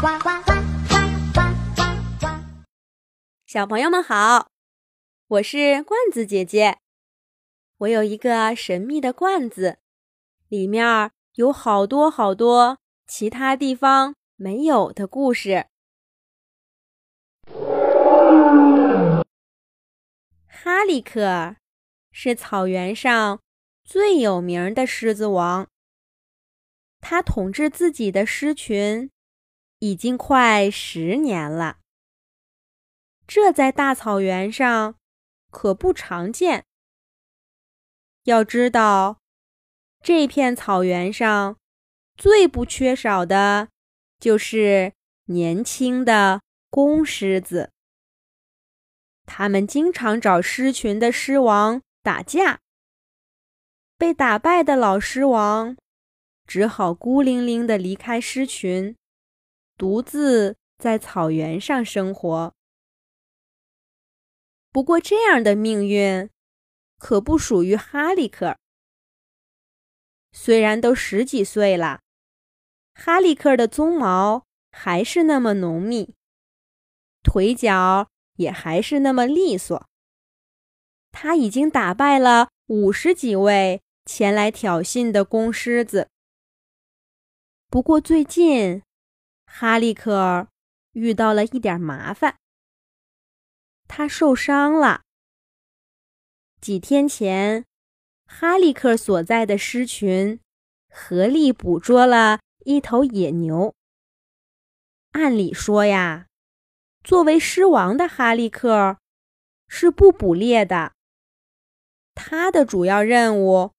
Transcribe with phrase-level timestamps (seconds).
[0.00, 0.52] 呱呱呱
[0.88, 0.96] 呱
[1.34, 1.40] 呱
[1.76, 1.82] 呱
[2.20, 2.26] 呱！
[3.44, 4.50] 小朋友们好，
[5.26, 6.78] 我是罐子姐姐。
[7.76, 9.76] 我有一个神秘的罐子，
[10.48, 15.66] 里面有好多好多其他地方没有的故事。
[20.46, 21.56] 哈利克
[22.10, 23.42] 是草原上
[23.84, 25.68] 最有名的狮子王。
[27.02, 29.10] 他统治自己的狮群
[29.80, 31.78] 已经快十年了，
[33.26, 34.94] 这在大草原上
[35.50, 36.64] 可不常见。
[38.24, 39.20] 要知道，
[40.02, 41.56] 这片草原上
[42.14, 43.68] 最不缺少的
[44.18, 44.92] 就是
[45.24, 47.72] 年轻的公狮子。
[49.24, 52.60] 他们经常找狮群的狮王打架，
[53.96, 55.76] 被打败的老狮王。
[56.46, 58.96] 只好孤零零的离开狮群，
[59.80, 62.54] 独自在草原上生活。
[64.70, 66.28] 不过，这样的命运
[66.98, 68.58] 可不属于哈利克。
[70.32, 72.02] 虽然都十几岁了，
[72.92, 76.14] 哈利克的鬃毛还是那么浓密，
[77.22, 79.88] 腿脚也还是那么利索。
[81.10, 86.10] 他已经打败了五十几位前来挑衅的公狮子。
[87.70, 88.82] 不过最近，
[89.52, 90.46] 哈利克
[90.92, 92.36] 遇到了一点麻烦。
[93.88, 95.02] 他受伤了。
[96.60, 97.64] 几天前，
[98.24, 100.38] 哈利克所在的狮群
[100.88, 103.74] 合力捕捉了一头野牛。
[105.10, 106.26] 按理说呀，
[107.02, 108.98] 作为狮王的哈利克
[109.66, 110.92] 是不捕猎的。
[112.14, 113.72] 他的主要任务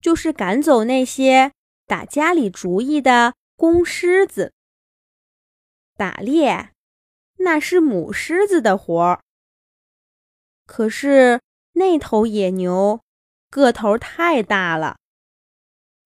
[0.00, 1.52] 就是赶走那些。
[1.86, 4.53] 打家里主意的公狮子，
[5.96, 6.70] 打猎
[7.36, 9.22] 那是母狮子的活儿。
[10.66, 11.40] 可是
[11.72, 13.00] 那头野牛
[13.50, 14.98] 个头太大了，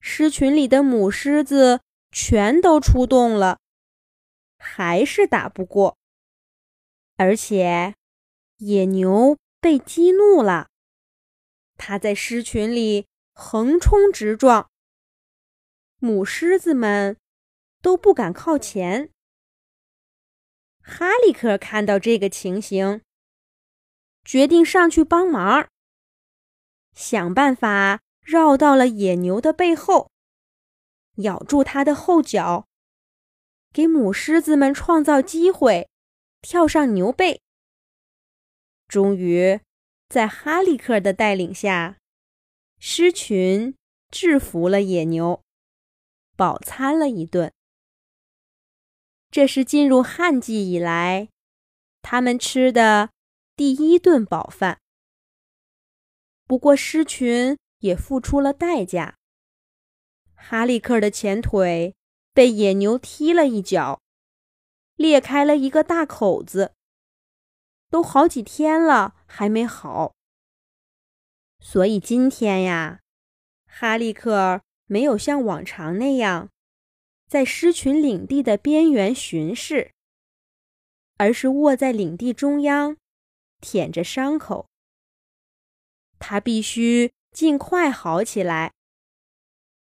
[0.00, 1.80] 狮群里的母狮子
[2.10, 3.58] 全都出动了，
[4.58, 5.96] 还是打不过。
[7.16, 7.94] 而且
[8.58, 10.68] 野牛被激怒了，
[11.76, 14.68] 它在狮群里横冲直撞。
[15.98, 17.16] 母狮子们
[17.82, 19.10] 都不敢靠前。
[20.88, 23.02] 哈利克看到这个情形，
[24.24, 25.68] 决定上去帮忙，
[26.94, 30.12] 想办法绕到了野牛的背后，
[31.16, 32.68] 咬住它的后脚，
[33.72, 35.88] 给母狮子们创造机会，
[36.40, 37.42] 跳上牛背。
[38.86, 39.60] 终于，
[40.08, 41.98] 在哈利克的带领下，
[42.78, 43.74] 狮群
[44.12, 45.42] 制服了野牛。
[46.36, 47.52] 饱餐了一顿，
[49.30, 51.28] 这是进入旱季以来
[52.02, 53.10] 他们吃的
[53.54, 54.80] 第一顿饱饭。
[56.46, 59.16] 不过狮群也付出了代价，
[60.34, 61.94] 哈利克的前腿
[62.32, 64.00] 被野牛踢了一脚，
[64.94, 66.74] 裂开了一个大口子，
[67.90, 70.14] 都好几天了还没好。
[71.60, 73.00] 所以今天呀，
[73.66, 74.62] 哈利克。
[74.88, 76.48] 没有像往常那样，
[77.26, 79.92] 在狮群领地的边缘巡视，
[81.16, 82.96] 而是卧在领地中央，
[83.60, 84.68] 舔着伤口。
[86.18, 88.72] 他必须尽快好起来。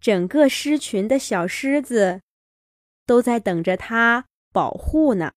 [0.00, 2.20] 整个狮群的小狮子
[3.06, 5.32] 都在等着他保护呢。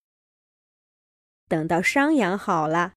[1.48, 2.94] 等到伤养好了，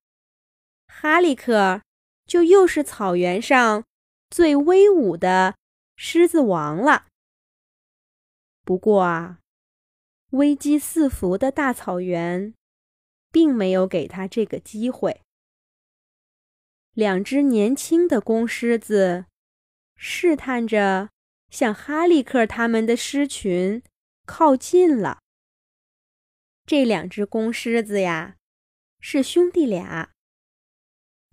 [0.88, 1.82] 哈利克
[2.26, 3.84] 就又是草原上
[4.28, 5.56] 最威武的。
[5.96, 7.09] 狮子王了。
[8.64, 9.40] 不过啊，
[10.30, 12.54] 危机四伏的大草原，
[13.32, 15.22] 并没有给他这个机会。
[16.92, 19.26] 两只年轻的公狮子
[19.96, 21.10] 试探着
[21.50, 23.82] 向哈利克他们的狮群
[24.26, 25.20] 靠近了。
[26.66, 28.36] 这两只公狮子呀，
[29.00, 30.12] 是兄弟俩，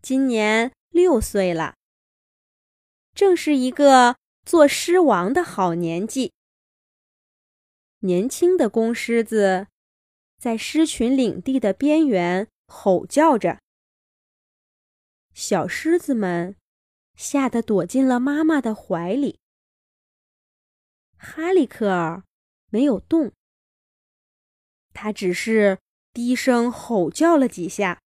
[0.02, 1.76] 今年六岁了，
[3.14, 4.16] 正是一个。
[4.48, 6.32] 做狮王的好年纪。
[8.00, 9.68] 年轻的公狮子
[10.38, 13.60] 在狮群领地的边缘吼叫着，
[15.34, 16.56] 小狮子们
[17.16, 19.40] 吓得躲进了妈妈的怀里。
[21.18, 22.24] 哈利克尔
[22.70, 23.32] 没有动，
[24.94, 25.80] 他只是
[26.14, 28.02] 低声吼叫了几下，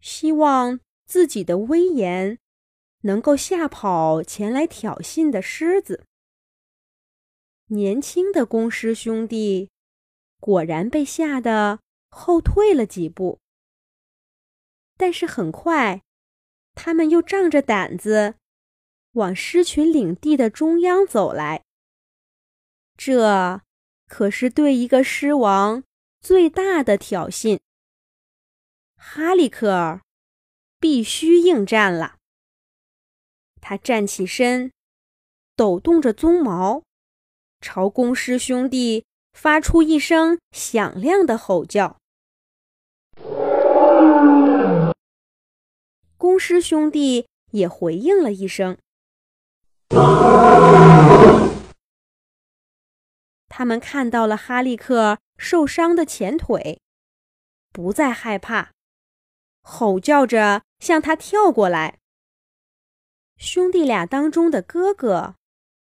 [0.00, 2.38] 希望自己的威严。
[3.02, 6.04] 能够吓跑前来挑衅的狮子。
[7.68, 9.70] 年轻的公狮兄弟
[10.38, 13.40] 果然被吓得后退了几步。
[14.96, 16.02] 但是很快，
[16.74, 18.36] 他们又仗着胆子
[19.12, 21.64] 往狮群领地的中央走来。
[22.96, 23.60] 这
[24.06, 25.82] 可是对一个狮王
[26.20, 27.58] 最大的挑衅。
[28.94, 30.00] 哈利克尔
[30.80, 32.16] 必须应战了。
[33.60, 34.72] 他站起身，
[35.56, 36.84] 抖动着鬃毛，
[37.60, 41.98] 朝公狮兄弟发出一声响亮的吼叫。
[46.16, 48.78] 公狮兄弟也回应了一声。
[53.48, 56.80] 他们看到了哈利克受伤的前腿，
[57.72, 58.72] 不再害怕，
[59.62, 61.98] 吼叫着向他跳过来。
[63.36, 65.36] 兄弟俩当中的哥哥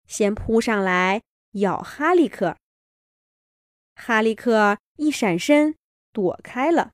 [0.08, 2.58] 先扑上来咬哈利克，
[3.96, 5.76] 哈利克一闪身
[6.12, 6.92] 躲开了，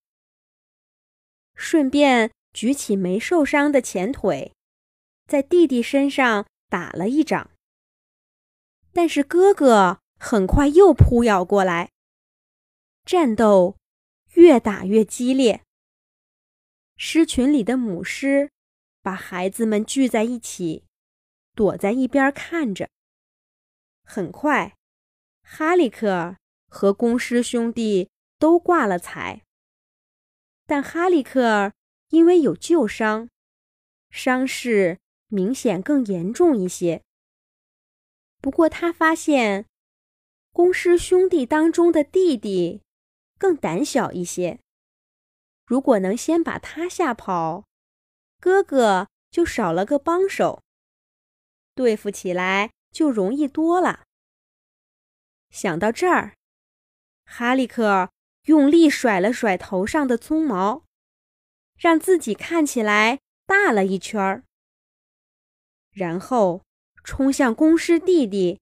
[1.56, 2.32] 顺便。
[2.54, 4.54] 举起没受伤的前腿，
[5.28, 7.52] 在弟弟身上打了一掌。
[8.94, 11.92] 但是哥哥很快又扑咬过来，
[13.04, 13.76] 战斗
[14.36, 15.66] 越打越激烈。
[16.96, 18.50] 狮群里的母狮
[19.02, 20.86] 把孩子们聚在一起，
[21.56, 22.90] 躲在一边看着。
[24.06, 24.78] 很快，
[25.42, 26.38] 哈利克
[26.70, 28.10] 和公狮兄弟
[28.40, 29.44] 都挂了彩，
[30.66, 31.74] 但哈利克。
[32.10, 33.30] 因为有旧伤，
[34.12, 37.04] 伤势明显更严重一些。
[38.40, 39.66] 不过他发现，
[40.54, 42.84] 公狮兄弟当中的弟弟
[43.40, 44.60] 更胆小一些。
[45.66, 47.66] 如果能先把他吓跑，
[48.40, 50.62] 哥哥就少了个帮手，
[51.74, 54.06] 对付起来就容易多了。
[55.50, 56.34] 想到这儿，
[57.26, 58.10] 哈利克
[58.44, 60.84] 用力甩了甩头上的鬃毛。
[61.78, 64.44] 让自己看起来大了一圈儿，
[65.92, 66.64] 然后
[67.04, 68.62] 冲向公狮弟弟，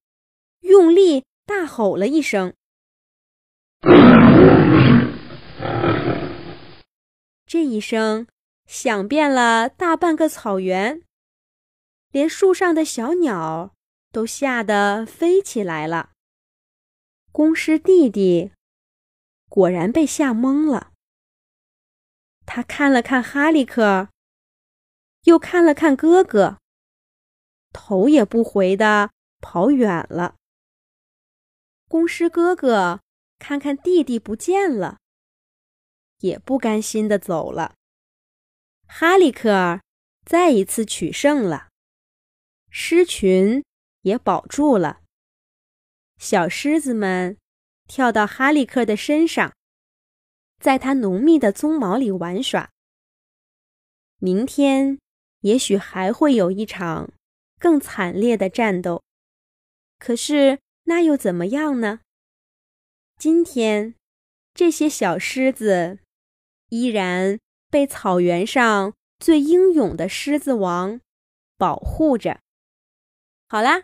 [0.62, 2.56] 用力大吼了一声。
[7.46, 8.26] 这一声
[8.66, 11.04] 响遍了大半个草原，
[12.10, 13.76] 连树上的小鸟
[14.14, 16.12] 都吓得飞起来了。
[17.32, 18.52] 公狮弟弟
[19.50, 20.94] 果然被吓懵了。
[22.46, 24.10] 他看了看哈利克，
[25.24, 26.60] 又看了看哥哥，
[27.72, 29.10] 头也不回的
[29.42, 30.36] 跑远了。
[31.88, 33.02] 公狮哥哥
[33.40, 35.00] 看看弟弟不见了，
[36.20, 37.74] 也不甘心的走了。
[38.86, 39.82] 哈利克
[40.24, 41.70] 再一次取胜了，
[42.70, 43.64] 狮群
[44.04, 45.02] 也保住了。
[46.18, 47.38] 小狮子们
[47.88, 49.54] 跳到哈利克的身上。
[50.64, 52.72] 在他浓密的鬃毛里玩耍。
[54.20, 54.98] 明天
[55.42, 57.12] 也许还会有一场
[57.60, 59.04] 更惨烈的战斗，
[60.00, 62.00] 可是那又怎么样呢？
[63.18, 63.96] 今天，
[64.54, 66.00] 这些小狮子
[66.70, 67.38] 依然
[67.70, 71.02] 被草原上最英勇的狮子王
[71.58, 72.40] 保护着。
[73.50, 73.84] 好啦，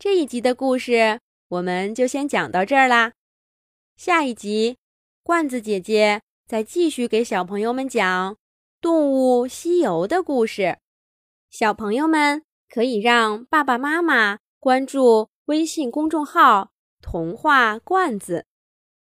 [0.00, 3.12] 这一集的故事我们就先讲到这儿啦，
[3.98, 4.78] 下一集。
[5.22, 8.32] 罐子姐姐再继续给小朋友们讲
[8.80, 10.78] 《动物西游》的故事，
[11.50, 16.70] 小朋友们可以让爸爸妈妈关注微信公众号
[17.02, 18.46] “童话罐子”，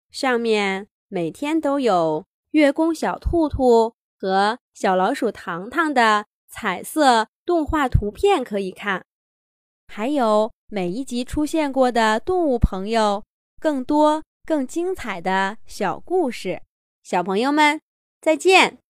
[0.09, 9.05] 上面每天都有月宫小兔兔和小老鼠糖糖的彩色动画图片可以看，
[9.87, 13.23] 还有每一集出现过的动物朋友
[13.59, 14.23] 更多。
[14.47, 16.61] 更精彩的小故事，
[17.01, 17.81] 小朋友们
[18.21, 18.77] 再见。